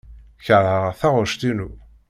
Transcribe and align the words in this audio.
Keṛheɣ 0.45 0.83
taɣect-inu. 0.99 1.69